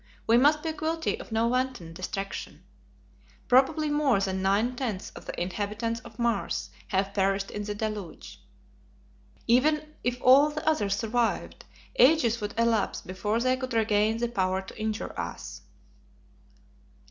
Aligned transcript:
We 0.25 0.35
must 0.35 0.63
be 0.63 0.73
guilty 0.73 1.19
of 1.19 1.31
no 1.31 1.47
wanton 1.47 1.93
destruction. 1.93 2.63
Probably 3.47 3.87
more 3.91 4.19
than 4.19 4.41
nine 4.41 4.75
tenths 4.75 5.11
of 5.11 5.25
the 5.27 5.39
inhabitants 5.39 5.99
of 5.99 6.17
Mars 6.17 6.71
have 6.87 7.13
perished 7.13 7.51
in 7.51 7.65
the 7.65 7.75
deluge. 7.75 8.41
Even 9.45 9.93
if 10.03 10.17
all 10.19 10.49
the 10.49 10.67
others 10.67 10.95
survived 10.95 11.65
ages 11.97 12.41
would 12.41 12.55
elapse 12.57 13.01
before 13.01 13.39
they 13.41 13.55
could 13.55 13.73
regain 13.73 14.17
the 14.17 14.27
power 14.27 14.63
to 14.63 14.75
injure 14.79 15.13
us." 15.19 15.61